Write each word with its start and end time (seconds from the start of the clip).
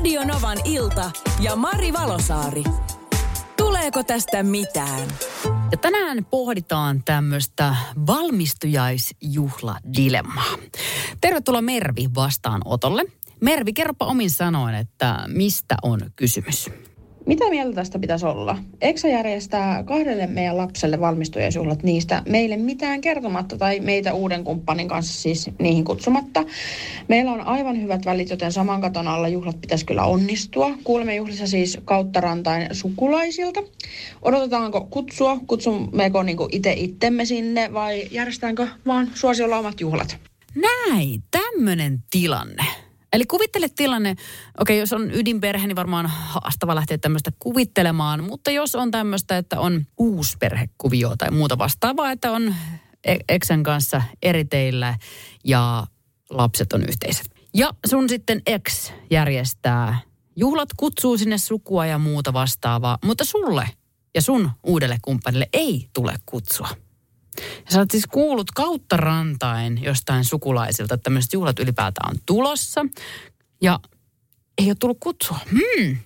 Radio 0.00 0.24
Novan 0.24 0.58
ilta 0.64 1.10
ja 1.40 1.56
Mari 1.56 1.92
Valosaari. 1.92 2.64
Tuleeko 3.56 4.02
tästä 4.02 4.42
mitään? 4.42 5.08
Ja 5.70 5.76
tänään 5.76 6.24
pohditaan 6.24 7.02
tämmöistä 7.04 7.76
valmistujaisjuhladilemmaa. 8.06 10.56
Tervetuloa 11.20 11.62
Mervi 11.62 12.08
vastaanotolle. 12.14 13.04
Mervi, 13.40 13.72
kerropa 13.72 14.06
omin 14.06 14.30
sanoin, 14.30 14.74
että 14.74 15.24
mistä 15.28 15.76
on 15.82 16.00
kysymys? 16.16 16.70
Mitä 17.26 17.50
mieltä 17.50 17.74
tästä 17.74 17.98
pitäisi 17.98 18.26
olla? 18.26 18.58
Eksä 18.80 19.08
järjestää 19.08 19.82
kahdelle 19.84 20.26
meidän 20.26 20.56
lapselle 20.56 21.00
valmistujaisuulat 21.00 21.82
niistä 21.82 22.22
meille 22.28 22.56
mitään 22.56 23.00
kertomatta 23.00 23.58
tai 23.58 23.80
meitä 23.80 24.14
uuden 24.14 24.44
kumppanin 24.44 24.88
kanssa 24.88 25.22
siis 25.22 25.50
niihin 25.58 25.84
kutsumatta. 25.84 26.44
Meillä 27.08 27.32
on 27.32 27.40
aivan 27.40 27.82
hyvät 27.82 28.04
välit, 28.04 28.30
joten 28.30 28.52
saman 28.52 28.80
katon 28.80 29.08
alla 29.08 29.28
juhlat 29.28 29.60
pitäisi 29.60 29.86
kyllä 29.86 30.04
onnistua. 30.04 30.70
Kuulemme 30.84 31.14
juhlissa 31.14 31.46
siis 31.46 31.78
kautta 31.84 32.20
rantain 32.20 32.68
sukulaisilta. 32.72 33.62
Odotetaanko 34.22 34.86
kutsua? 34.90 35.38
Kutsummeko 35.46 36.22
niinku 36.22 36.48
itse 36.52 36.72
itsemme 36.72 37.24
sinne 37.24 37.72
vai 37.72 38.08
järjestetäänkö 38.10 38.68
vaan 38.86 39.10
suosiolla 39.14 39.58
omat 39.58 39.80
juhlat? 39.80 40.18
Näin, 40.54 41.22
tämmöinen 41.30 41.98
tilanne. 42.10 42.64
Eli 43.12 43.26
kuvittele 43.26 43.68
tilanne, 43.68 44.10
okei 44.10 44.22
okay, 44.58 44.76
jos 44.76 44.92
on 44.92 45.10
ydinperhe, 45.14 45.66
niin 45.66 45.76
varmaan 45.76 46.06
haastava 46.06 46.74
lähteä 46.74 46.98
tämmöistä 46.98 47.32
kuvittelemaan, 47.38 48.24
mutta 48.24 48.50
jos 48.50 48.74
on 48.74 48.90
tämmöistä, 48.90 49.38
että 49.38 49.60
on 49.60 49.86
uusperhekuvio 49.98 51.16
tai 51.18 51.30
muuta 51.30 51.58
vastaavaa, 51.58 52.10
että 52.10 52.32
on 52.32 52.54
e- 53.04 53.16
eksän 53.28 53.62
kanssa 53.62 54.02
eri 54.22 54.44
teillä 54.44 54.98
ja 55.44 55.86
lapset 56.30 56.72
on 56.72 56.82
yhteiset. 56.88 57.26
Ja 57.54 57.70
sun 57.86 58.08
sitten 58.08 58.42
ex 58.46 58.92
järjestää 59.10 59.98
juhlat, 60.36 60.68
kutsuu 60.76 61.18
sinne 61.18 61.38
sukua 61.38 61.86
ja 61.86 61.98
muuta 61.98 62.32
vastaavaa, 62.32 62.98
mutta 63.04 63.24
sulle 63.24 63.68
ja 64.14 64.22
sun 64.22 64.50
uudelle 64.62 64.98
kumppanille 65.02 65.48
ei 65.52 65.88
tule 65.92 66.14
kutsua. 66.26 66.68
Ja 67.38 67.72
sä 67.72 67.78
oot 67.78 67.90
siis 67.90 68.06
kuullut 68.06 68.50
kautta 68.50 68.96
rantain 68.96 69.82
jostain 69.82 70.24
sukulaisilta, 70.24 70.94
että 70.94 71.04
tämmöiset 71.04 71.32
juhlat 71.32 71.58
ylipäätään 71.58 72.10
on 72.10 72.20
tulossa. 72.26 72.86
Ja 73.62 73.80
ei 74.58 74.66
ole 74.66 74.76
tullut 74.80 74.98
kutsua. 75.00 75.38
Hmm. 75.50 75.96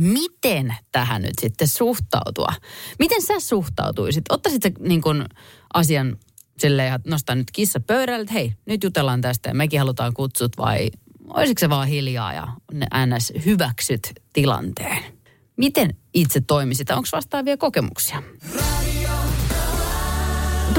Miten 0.00 0.74
tähän 0.92 1.22
nyt 1.22 1.38
sitten 1.40 1.68
suhtautua? 1.68 2.52
Miten 2.98 3.22
sä 3.22 3.40
suhtautuisit? 3.40 4.24
Ottaisit 4.28 4.62
sä 4.62 4.70
niin 4.78 5.02
kun 5.02 5.26
asian 5.74 6.16
silleen 6.58 6.88
ja 6.88 7.00
nostaa 7.06 7.34
nyt 7.34 7.50
kissa 7.52 7.80
pöydälle, 7.80 8.22
että 8.22 8.32
hei, 8.32 8.52
nyt 8.66 8.84
jutellaan 8.84 9.20
tästä 9.20 9.48
ja 9.48 9.54
mekin 9.54 9.78
halutaan 9.78 10.14
kutsut 10.14 10.56
vai 10.58 10.90
olisiko 11.28 11.58
se 11.58 11.68
vaan 11.68 11.88
hiljaa 11.88 12.32
ja 12.32 12.48
ns. 13.06 13.32
hyväksyt 13.44 14.12
tilanteen? 14.32 15.02
Miten 15.56 15.96
itse 16.14 16.40
toimisit? 16.40 16.90
Onko 16.90 17.08
vastaavia 17.12 17.56
kokemuksia? 17.56 18.22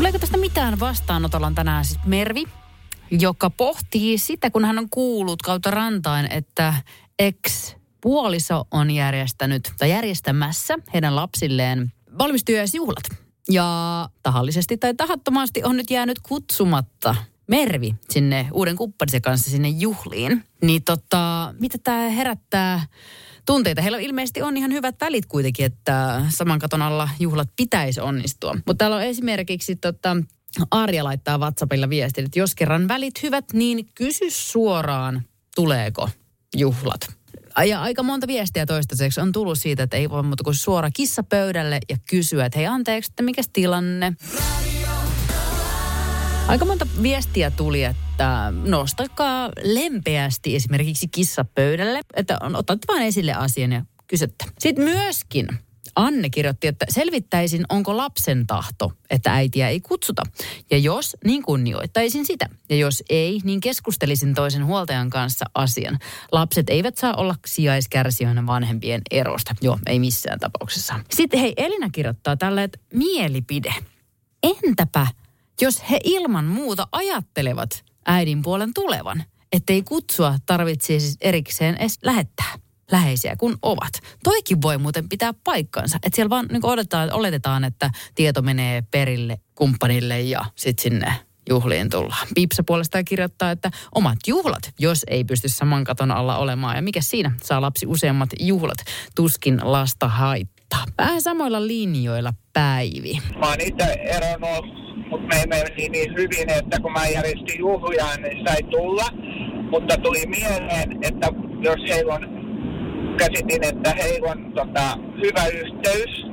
Tuleeko 0.01 0.19
tästä 0.19 0.37
mitään 0.37 0.79
vastaanotolla 0.79 1.47
on 1.47 1.55
tänään 1.55 1.85
siis 1.85 1.99
Mervi, 2.05 2.43
joka 3.11 3.49
pohtii 3.49 4.17
sitä, 4.17 4.49
kun 4.49 4.65
hän 4.65 4.79
on 4.79 4.89
kuullut 4.89 5.41
kautta 5.41 5.71
rantain, 5.71 6.31
että 6.31 6.73
ex-puoliso 7.19 8.67
on 8.71 8.91
järjestänyt 8.91 9.71
tai 9.77 9.89
järjestämässä 9.89 10.77
heidän 10.93 11.15
lapsilleen 11.15 11.93
valmistujaisjuhlat. 12.17 13.03
Ja 13.49 14.09
tahallisesti 14.23 14.77
tai 14.77 14.93
tahattomasti 14.93 15.63
on 15.63 15.77
nyt 15.77 15.91
jäänyt 15.91 16.19
kutsumatta 16.19 17.15
Mervi 17.51 17.95
sinne 18.09 18.47
uuden 18.51 18.75
kumppanisen 18.75 19.21
kanssa 19.21 19.51
sinne 19.51 19.69
juhliin. 19.69 20.43
Niin 20.61 20.83
tota, 20.83 21.53
mitä 21.59 21.77
tämä 21.83 22.09
herättää 22.09 22.87
tunteita. 23.45 23.81
Heillä 23.81 23.99
ilmeisesti 23.99 24.41
on 24.41 24.57
ihan 24.57 24.71
hyvät 24.71 24.95
välit 25.01 25.25
kuitenkin, 25.25 25.65
että 25.65 26.21
saman 26.29 26.59
katon 26.59 26.81
alla 26.81 27.09
juhlat 27.19 27.49
pitäisi 27.55 28.01
onnistua. 28.01 28.53
Mutta 28.53 28.75
täällä 28.75 28.95
on 28.95 29.03
esimerkiksi 29.03 29.75
tota, 29.75 30.17
Arja 30.71 31.03
laittaa 31.03 31.37
WhatsAppilla 31.37 31.89
viestin, 31.89 32.25
että 32.25 32.39
jos 32.39 32.55
kerran 32.55 32.87
välit 32.87 33.23
hyvät, 33.23 33.45
niin 33.53 33.89
kysy 33.95 34.29
suoraan, 34.29 35.21
tuleeko 35.55 36.09
juhlat. 36.57 37.15
Ja 37.67 37.81
aika 37.81 38.03
monta 38.03 38.27
viestiä 38.27 38.65
toistaiseksi 38.65 39.21
on 39.21 39.31
tullut 39.31 39.59
siitä, 39.59 39.83
että 39.83 39.97
ei 39.97 40.09
voi 40.09 40.23
muuta 40.23 40.43
kuin 40.43 40.55
suora 40.55 40.89
kissa 40.93 41.23
pöydälle 41.23 41.79
ja 41.89 41.97
kysyä, 42.09 42.45
että 42.45 42.59
hei 42.59 42.67
anteeksi, 42.67 43.11
että 43.11 43.23
mikä 43.23 43.41
tilanne. 43.53 44.13
Aika 46.47 46.65
monta 46.65 46.87
viestiä 47.01 47.51
tuli, 47.51 47.83
että 47.83 48.53
nostakaa 48.65 49.49
lempeästi 49.63 50.55
esimerkiksi 50.55 51.07
kissa 51.07 51.45
pöydälle, 51.55 52.01
että 52.13 52.37
on, 52.41 52.55
otat 52.55 52.79
vain 52.87 53.01
esille 53.01 53.33
asian 53.33 53.71
ja 53.71 53.85
kysyttä. 54.07 54.45
Sitten 54.59 54.85
myöskin 54.85 55.47
Anne 55.95 56.29
kirjoitti, 56.29 56.67
että 56.67 56.85
selvittäisin, 56.89 57.65
onko 57.69 57.97
lapsen 57.97 58.47
tahto, 58.47 58.91
että 59.09 59.33
äitiä 59.33 59.69
ei 59.69 59.81
kutsuta. 59.81 60.23
Ja 60.71 60.77
jos, 60.77 61.17
niin 61.25 61.43
kunnioittaisin 61.43 62.25
sitä. 62.25 62.49
Ja 62.69 62.75
jos 62.75 63.03
ei, 63.09 63.39
niin 63.43 63.59
keskustelisin 63.59 64.33
toisen 64.33 64.65
huoltajan 64.65 65.09
kanssa 65.09 65.45
asian. 65.53 65.99
Lapset 66.31 66.69
eivät 66.69 66.97
saa 66.97 67.15
olla 67.15 67.35
sijaiskärsijöinä 67.45 68.47
vanhempien 68.47 69.01
erosta. 69.11 69.55
Joo, 69.61 69.79
ei 69.85 69.99
missään 69.99 70.39
tapauksessa. 70.39 70.99
Sitten 71.13 71.39
hei, 71.39 71.53
Elina 71.57 71.89
kirjoittaa 71.89 72.37
tällä, 72.37 72.63
että 72.63 72.79
mielipide. 72.93 73.73
Entäpä 74.43 75.07
jos 75.61 75.89
he 75.89 75.99
ilman 76.03 76.45
muuta 76.45 76.87
ajattelevat 76.91 77.83
äidin 78.05 78.41
puolen 78.41 78.73
tulevan, 78.73 79.23
ettei 79.51 79.81
kutsua 79.81 80.35
tarvitsisi 80.45 81.17
erikseen 81.21 81.75
edes 81.77 81.99
lähettää 82.03 82.53
läheisiä 82.91 83.35
kun 83.35 83.57
ovat. 83.61 83.93
Toikin 84.23 84.61
voi 84.61 84.77
muuten 84.77 85.09
pitää 85.09 85.33
paikkansa. 85.43 85.97
Että 86.03 86.15
siellä 86.15 86.29
vaan 86.29 86.45
niin 86.51 86.65
odotetaan, 86.65 87.13
oletetaan, 87.13 87.63
että 87.63 87.89
tieto 88.15 88.41
menee 88.41 88.83
perille 88.91 89.39
kumppanille 89.55 90.21
ja 90.21 90.45
sitten 90.55 90.83
sinne 90.83 91.15
juhliin 91.49 91.89
tullaan. 91.89 92.27
Pipsa 92.35 92.63
puolestaan 92.63 93.05
kirjoittaa, 93.05 93.51
että 93.51 93.71
omat 93.95 94.17
juhlat, 94.27 94.73
jos 94.79 95.03
ei 95.07 95.23
pysty 95.23 95.49
saman 95.49 95.83
katon 95.83 96.11
alla 96.11 96.37
olemaan. 96.37 96.75
Ja 96.75 96.81
mikä 96.81 97.01
siinä? 97.01 97.31
Saa 97.43 97.61
lapsi 97.61 97.85
useammat 97.85 98.29
juhlat. 98.39 98.77
Tuskin 99.15 99.59
lasta 99.63 100.07
haittaa. 100.07 100.85
Vähän 100.97 101.21
samoilla 101.21 101.67
linjoilla 101.67 102.33
Päivi. 102.53 103.13
Mä 103.39 103.47
oon 103.47 103.61
itse 103.61 103.85
eronnut 103.93 104.81
mutta 105.11 105.27
me 105.27 105.43
meni 105.49 105.89
niin 105.89 106.13
hyvin, 106.17 106.49
että 106.49 106.79
kun 106.81 106.91
mä 106.91 107.07
järjestin 107.07 107.59
juhlia, 107.59 108.05
niin 108.17 108.47
sai 108.47 108.63
tulla. 108.63 109.05
Mutta 109.71 109.97
tuli 109.97 110.25
mieleen, 110.25 110.97
että 111.01 111.27
jos 111.61 111.89
heillä 111.89 112.13
on, 112.13 112.23
käsitin, 113.17 113.63
että 113.63 113.93
heillä 114.03 114.31
on 114.31 114.53
tota, 114.53 114.97
hyvä 115.23 115.45
yhteys, 115.47 116.25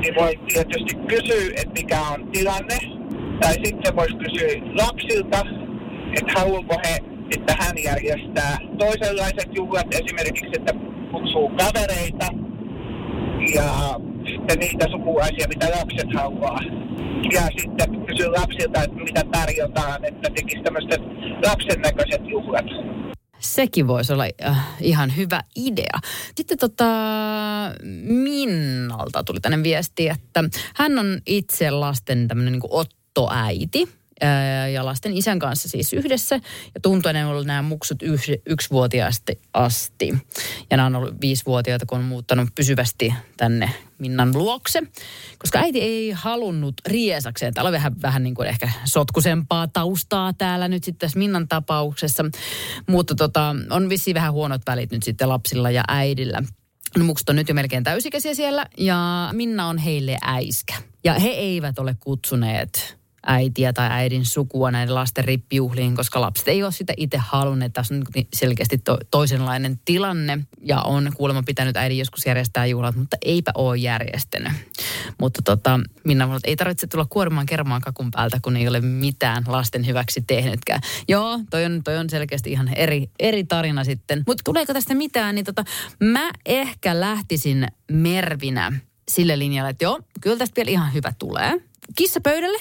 niin 0.00 0.14
voi 0.14 0.32
tietysti 0.48 0.94
kysyä, 1.08 1.50
että 1.56 1.80
mikä 1.80 2.00
on 2.00 2.28
tilanne. 2.32 2.78
Tai 3.40 3.54
sitten 3.64 3.96
voisi 3.96 4.16
kysyä 4.16 4.52
lapsilta, 4.74 5.42
että 6.18 6.40
haluaako 6.40 6.80
he, 6.84 6.98
että 7.36 7.56
hän 7.60 7.76
järjestää 7.84 8.58
toisenlaiset 8.78 9.48
juhlat, 9.56 9.94
esimerkiksi, 9.94 10.50
että 10.52 10.72
kutsuu 11.12 11.48
kavereita 11.48 12.26
ja 13.54 14.00
sitten 14.44 14.58
niitä 14.58 14.86
sukulaisia, 14.90 15.48
mitä 15.48 15.70
lapset 15.70 16.08
haluaa 16.14 16.60
ja 17.32 17.42
sitten 17.60 18.06
kysyä 18.06 18.32
lapsilta, 18.32 18.82
että 18.82 18.96
mitä 18.96 19.22
tarjotaan, 19.32 20.04
että 20.04 20.30
tekisi 20.30 20.62
tämmöiset 20.62 21.00
lapsen 21.46 21.80
näköiset 21.80 22.20
juhlat. 22.28 22.64
Sekin 23.38 23.86
voisi 23.86 24.12
olla 24.12 24.24
äh, 24.46 24.66
ihan 24.80 25.16
hyvä 25.16 25.40
idea. 25.56 25.98
Sitten 26.36 26.58
tota, 26.58 26.84
Minnalta 28.02 29.24
tuli 29.24 29.40
tänne 29.40 29.62
viesti, 29.62 30.08
että 30.08 30.44
hän 30.74 30.98
on 30.98 31.18
itse 31.26 31.70
lasten 31.70 32.28
tämmöinen 32.28 32.52
niin 32.52 32.62
ottoäiti 32.70 33.88
ja 34.72 34.84
lasten 34.84 35.16
isän 35.16 35.38
kanssa 35.38 35.68
siis 35.68 35.92
yhdessä. 35.92 36.40
Ja 36.74 37.12
ne 37.12 37.24
on 37.24 37.30
ollut 37.30 37.46
nämä 37.46 37.62
muksut 37.62 38.02
yksi, 38.02 38.42
yksivuotiaasti 38.46 39.40
asti. 39.52 40.14
Ja 40.70 40.76
nämä 40.76 40.86
on 40.86 40.96
ollut 40.96 41.20
viisivuotiaita, 41.20 41.86
kun 41.86 41.98
on 41.98 42.04
muuttanut 42.04 42.48
pysyvästi 42.54 43.14
tänne 43.36 43.70
Minnan 43.98 44.32
luokse. 44.34 44.82
Koska 45.38 45.58
äiti 45.58 45.80
ei 45.80 46.10
halunnut 46.10 46.74
riesakseen. 46.86 47.54
Täällä 47.54 47.68
on 47.68 47.72
vähän, 47.72 48.02
vähän 48.02 48.22
niin 48.22 48.34
kuin 48.34 48.48
ehkä 48.48 48.70
sotkusempaa 48.84 49.68
taustaa 49.68 50.32
täällä 50.32 50.68
nyt 50.68 50.84
sitten 50.84 51.06
tässä 51.08 51.18
Minnan 51.18 51.48
tapauksessa. 51.48 52.24
Mutta 52.88 53.14
tota, 53.14 53.56
on 53.70 53.88
vissiin 53.88 54.14
vähän 54.14 54.32
huonot 54.32 54.62
välit 54.66 54.90
nyt 54.90 55.02
sitten 55.02 55.28
lapsilla 55.28 55.70
ja 55.70 55.84
äidillä. 55.88 56.42
No, 56.96 57.04
mukset 57.04 57.28
on 57.28 57.36
nyt 57.36 57.48
jo 57.48 57.54
melkein 57.54 57.84
täysikäisiä 57.84 58.34
siellä 58.34 58.66
ja 58.78 59.30
Minna 59.32 59.66
on 59.66 59.78
heille 59.78 60.18
äiskä. 60.22 60.74
Ja 61.04 61.14
he 61.14 61.28
eivät 61.28 61.78
ole 61.78 61.96
kutsuneet 62.00 62.98
äitiä 63.26 63.72
tai 63.72 63.88
äidin 63.90 64.24
sukua 64.24 64.70
näiden 64.70 64.94
lasten 64.94 65.24
rippijuhliin, 65.24 65.96
koska 65.96 66.20
lapset 66.20 66.48
ei 66.48 66.62
ole 66.62 66.72
sitä 66.72 66.92
itse 66.96 67.18
halunneet. 67.18 67.72
Tässä 67.72 67.94
on 67.94 68.04
selkeästi 68.34 68.78
to- 68.78 68.98
toisenlainen 69.10 69.80
tilanne 69.84 70.38
ja 70.62 70.80
on 70.80 71.12
kuulemma 71.16 71.42
pitänyt 71.42 71.76
äidin 71.76 71.98
joskus 71.98 72.26
järjestää 72.26 72.66
juhlat, 72.66 72.96
mutta 72.96 73.16
eipä 73.22 73.52
ole 73.54 73.76
järjestänyt. 73.76 74.52
Mutta 75.20 75.42
tota, 75.42 75.80
Minna, 76.04 76.40
ei 76.44 76.56
tarvitse 76.56 76.86
tulla 76.86 77.06
kuorimaan 77.08 77.46
kermaan 77.46 77.80
kakun 77.80 78.10
päältä, 78.10 78.38
kun 78.42 78.56
ei 78.56 78.68
ole 78.68 78.80
mitään 78.80 79.44
lasten 79.46 79.86
hyväksi 79.86 80.24
tehnytkään. 80.26 80.80
Joo, 81.08 81.40
toi 81.50 81.64
on, 81.64 81.82
toi 81.84 81.98
on 81.98 82.10
selkeästi 82.10 82.52
ihan 82.52 82.68
eri, 82.68 83.10
eri 83.18 83.44
tarina 83.44 83.84
sitten. 83.84 84.22
Mutta 84.26 84.42
tuleeko 84.44 84.72
tästä 84.72 84.94
mitään, 84.94 85.34
niin 85.34 85.44
tota, 85.44 85.64
mä 86.00 86.30
ehkä 86.46 87.00
lähtisin 87.00 87.66
Mervinä 87.92 88.72
sille 89.08 89.38
linjalle, 89.38 89.70
että 89.70 89.84
joo, 89.84 90.00
kyllä 90.20 90.36
tästä 90.36 90.56
vielä 90.56 90.70
ihan 90.70 90.92
hyvä 90.94 91.12
tulee. 91.18 91.60
Kissa 91.96 92.20
pöydälle, 92.20 92.58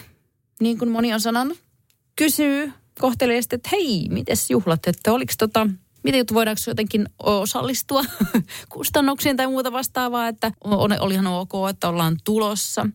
niin 0.64 0.78
kuin 0.78 0.92
moni 0.92 1.14
on 1.14 1.22
sanonut, 1.22 1.60
kysyy 2.16 2.72
kohteliaasti, 3.00 3.56
että 3.56 3.70
hei, 3.72 4.08
mites 4.10 4.50
juhlat, 4.50 4.88
että 4.88 5.14
oliko 5.14 5.34
tota, 5.38 5.68
miten 6.04 6.18
juttu, 6.18 6.34
voidaanko 6.34 6.62
jotenkin 6.68 7.10
osallistua 7.20 8.04
kustannuksiin 8.74 9.38
tai 9.38 9.48
muuta 9.48 9.72
vastaavaa, 9.72 10.28
että 10.28 10.52
on, 10.64 11.00
oli 11.00 11.14
ihan 11.14 11.28
ok, 11.28 11.52
että 11.70 11.90
ollaan 11.90 12.18
tulossa. 12.24 12.88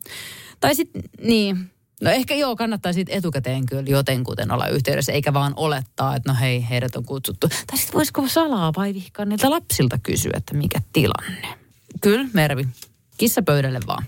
Tai 0.60 0.74
sitten, 0.74 1.02
niin, 1.22 1.70
No 2.00 2.10
ehkä 2.10 2.34
joo, 2.34 2.56
kannattaa 2.56 2.92
sitten 2.92 3.18
etukäteen 3.18 3.66
kyllä 3.66 3.82
jotenkuten 3.86 4.52
olla 4.52 4.68
yhteydessä, 4.68 5.12
eikä 5.12 5.32
vaan 5.32 5.52
olettaa, 5.56 6.16
että 6.16 6.32
no 6.32 6.38
hei, 6.40 6.66
heidät 6.70 6.96
on 6.96 7.04
kutsuttu. 7.04 7.48
Tai 7.48 7.78
sitten 7.78 7.94
voisiko 7.94 8.28
salaa 8.28 8.72
vai 8.76 8.94
vihkaa 8.94 9.24
niiltä 9.24 9.50
lapsilta 9.50 9.98
kysyä, 10.02 10.32
että 10.36 10.54
mikä 10.54 10.80
tilanne. 10.92 11.48
Kyllä, 12.00 12.28
Mervi. 12.32 12.68
Kissa 13.16 13.42
pöydälle 13.42 13.80
vaan. 13.86 14.04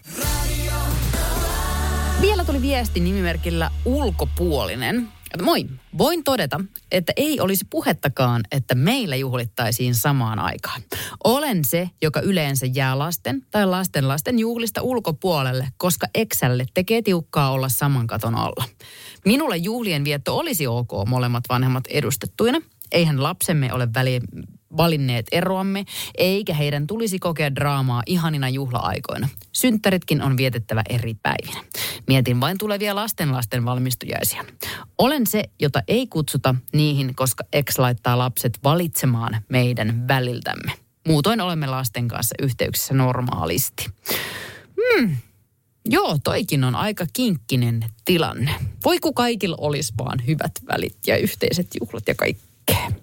Tuli 2.50 2.62
viesti 2.62 3.00
nimimerkillä 3.00 3.70
ulkopuolinen. 3.84 5.08
Moi, 5.42 5.66
voin 5.98 6.24
todeta, 6.24 6.60
että 6.92 7.12
ei 7.16 7.40
olisi 7.40 7.66
puhettakaan, 7.70 8.42
että 8.52 8.74
meillä 8.74 9.16
juhlittaisiin 9.16 9.94
samaan 9.94 10.38
aikaan. 10.38 10.82
Olen 11.24 11.64
se, 11.64 11.90
joka 12.02 12.20
yleensä 12.20 12.66
jää 12.66 12.98
lasten 12.98 13.46
tai 13.50 13.66
lasten 13.66 14.08
lasten 14.08 14.38
juhlista 14.38 14.82
ulkopuolelle, 14.82 15.68
koska 15.76 16.06
Exälle 16.14 16.66
tekee 16.74 17.02
tiukkaa 17.02 17.50
olla 17.50 17.68
saman 17.68 18.06
katon 18.06 18.34
alla. 18.34 18.64
Minulle 19.24 19.56
juhlien 19.56 20.04
vietto 20.04 20.36
olisi 20.36 20.66
ok 20.66 20.90
molemmat 21.06 21.44
vanhemmat 21.48 21.86
edustettuina. 21.86 22.58
Eihän 22.92 23.22
lapsemme 23.22 23.72
ole 23.72 23.88
väliä 23.94 24.20
valinneet 24.76 25.26
eroamme, 25.32 25.84
eikä 26.18 26.54
heidän 26.54 26.86
tulisi 26.86 27.18
kokea 27.18 27.54
draamaa 27.54 28.02
ihanina 28.06 28.48
juhla-aikoina. 28.48 29.28
Synttäritkin 29.52 30.22
on 30.22 30.36
vietettävä 30.36 30.82
eri 30.88 31.14
päivinä. 31.14 31.64
Mietin 32.06 32.40
vain 32.40 32.58
tulevia 32.58 32.94
lastenlasten 32.94 33.64
valmistujaisia. 33.64 34.44
Olen 34.98 35.26
se, 35.26 35.44
jota 35.60 35.82
ei 35.88 36.06
kutsuta 36.06 36.54
niihin, 36.72 37.14
koska 37.14 37.44
ex 37.52 37.78
laittaa 37.78 38.18
lapset 38.18 38.58
valitsemaan 38.64 39.42
meidän 39.48 40.08
väliltämme. 40.08 40.72
Muutoin 41.06 41.40
olemme 41.40 41.66
lasten 41.66 42.08
kanssa 42.08 42.34
yhteyksissä 42.42 42.94
normaalisti. 42.94 43.86
Hmm. 44.76 45.16
Joo, 45.84 46.18
toikin 46.24 46.64
on 46.64 46.74
aika 46.74 47.06
kinkkinen 47.12 47.84
tilanne. 48.04 48.54
Voi 48.84 48.98
kun 48.98 49.14
kaikilla 49.14 49.56
olisi 49.58 49.92
vaan 49.98 50.26
hyvät 50.26 50.52
välit 50.68 50.96
ja 51.06 51.16
yhteiset 51.16 51.66
juhlat 51.80 52.08
ja 52.08 52.14
kaikkea. 52.14 52.99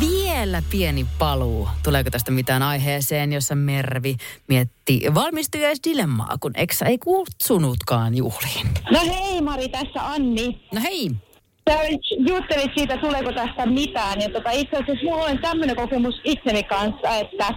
Vielä 0.00 0.62
pieni 0.70 1.06
paluu. 1.18 1.68
Tuleeko 1.82 2.10
tästä 2.10 2.30
mitään 2.30 2.62
aiheeseen, 2.62 3.32
jossa 3.32 3.54
Mervi 3.54 4.16
mietti 4.48 5.02
valmistujaisdilemmaa, 5.14 6.36
kun 6.40 6.52
Eksä 6.54 6.86
ei 6.86 6.98
kutsunutkaan 6.98 8.16
juhliin? 8.16 8.66
No 8.90 9.00
hei 9.00 9.40
Mari, 9.40 9.68
tässä 9.68 10.06
Anni. 10.06 10.60
No 10.74 10.80
hei. 10.80 11.10
Sä 11.70 11.78
juttelit 12.18 12.70
siitä, 12.76 12.96
tuleeko 12.96 13.32
tästä 13.32 13.66
mitään. 13.66 14.20
Ja 14.20 14.28
tota, 14.28 14.50
itse 14.50 14.76
asiassa 14.76 15.04
mulla 15.04 15.24
on 15.24 15.38
tämmöinen 15.38 15.76
kokemus 15.76 16.20
itseni 16.24 16.62
kanssa, 16.62 17.16
että 17.16 17.54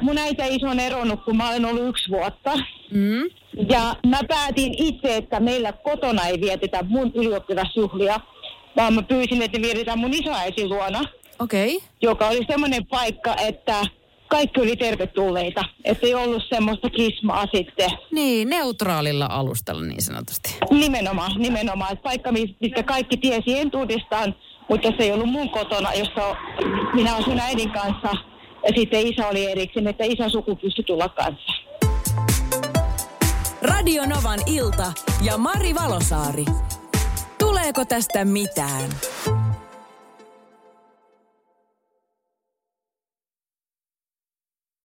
mun 0.00 0.18
äiti 0.18 0.42
ja 0.42 0.48
iso 0.48 0.66
on 0.66 0.80
eronnut, 0.80 1.24
kun 1.24 1.36
mä 1.36 1.48
olen 1.48 1.64
ollut 1.64 1.88
yksi 1.88 2.10
vuotta. 2.10 2.52
Mm. 2.90 3.22
Ja 3.70 3.96
mä 4.06 4.20
päätin 4.28 4.74
itse, 4.78 5.16
että 5.16 5.40
meillä 5.40 5.72
kotona 5.72 6.26
ei 6.26 6.40
vietetä 6.40 6.84
mun 6.88 7.12
ylioppilasjuhlia, 7.14 8.20
vaan 8.76 8.94
mä 8.94 9.02
pyysin, 9.02 9.42
että 9.42 9.62
vietetään 9.62 9.98
mun 9.98 10.14
isoäitin 10.14 10.68
luona, 10.68 11.04
Okei. 11.38 11.76
Okay. 11.76 11.88
joka 12.02 12.28
oli 12.28 12.44
semmoinen 12.48 12.86
paikka, 12.86 13.36
että 13.36 13.84
kaikki 14.28 14.60
oli 14.60 14.76
tervetulleita. 14.76 15.64
Että 15.84 16.06
ei 16.06 16.14
ollut 16.14 16.42
semmoista 16.48 16.90
kismaa 16.90 17.44
sitten. 17.54 17.90
Niin, 18.12 18.50
neutraalilla 18.50 19.26
alustalla 19.30 19.82
niin 19.82 20.02
sanotusti. 20.02 20.56
Nimenomaan, 20.70 21.32
nimenomaan. 21.38 21.92
Että 21.92 22.02
paikka, 22.02 22.32
mistä 22.32 22.82
kaikki 22.82 23.16
tiesi 23.16 23.58
entuudestaan, 23.58 24.34
mutta 24.68 24.88
se 24.88 25.04
ei 25.04 25.12
ollut 25.12 25.28
mun 25.28 25.50
kotona, 25.50 25.94
jossa 25.94 26.36
minä 26.94 27.14
asun 27.14 27.40
äidin 27.40 27.70
kanssa. 27.70 28.10
Ja 28.66 28.72
sitten 28.76 29.06
isä 29.06 29.28
oli 29.28 29.50
erikseen, 29.50 29.88
että 29.88 30.04
isä 30.04 30.28
suku 30.28 30.56
pystyi 30.56 30.84
tulla 30.84 31.08
kanssa. 31.08 31.52
Radio 33.62 34.06
Novan 34.06 34.40
ilta 34.46 34.92
ja 35.22 35.38
Mari 35.38 35.74
Valosaari. 35.74 36.44
Tuleeko 37.66 37.84
tästä 37.84 38.24
mitään? 38.24 38.90